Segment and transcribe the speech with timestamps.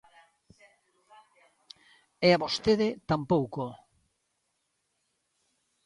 [2.27, 3.65] E a vostede tampouco.